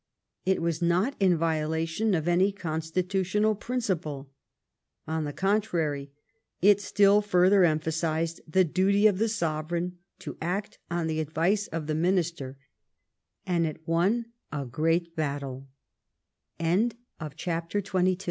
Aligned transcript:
It 0.47 0.63
was 0.63 0.81
not 0.81 1.13
in 1.19 1.37
violation 1.37 2.15
of 2.15 2.27
any 2.27 2.51
constitutional 2.51 3.53
principle. 3.53 4.31
On 5.05 5.25
the 5.25 5.31
contrary, 5.31 6.09
it 6.59 6.81
still 6.81 7.21
further 7.21 7.63
emphasized 7.63 8.41
the 8.47 8.63
duty 8.63 9.05
of 9.05 9.19
the 9.19 9.25
sover 9.25 9.79
eign 9.79 9.91
to 10.17 10.37
act 10.41 10.79
on 10.89 11.05
the 11.05 11.19
advice 11.19 11.67
of 11.67 11.85
the 11.85 11.93
minister; 11.93 12.57
and 13.45 13.67
it 13.67 13.87
won 13.87 14.25
a 14.51 14.65
great 14.65 15.13